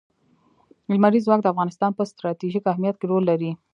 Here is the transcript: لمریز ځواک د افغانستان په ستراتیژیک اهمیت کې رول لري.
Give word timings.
لمریز 0.93 1.23
ځواک 1.25 1.39
د 1.43 1.47
افغانستان 1.53 1.91
په 1.95 2.03
ستراتیژیک 2.11 2.63
اهمیت 2.71 2.95
کې 2.97 3.05
رول 3.11 3.23
لري. 3.31 3.51